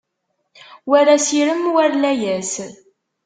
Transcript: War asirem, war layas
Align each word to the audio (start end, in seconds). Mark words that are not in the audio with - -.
War 0.89 1.07
asirem, 1.15 1.61
war 1.75 1.91
layas 2.01 2.51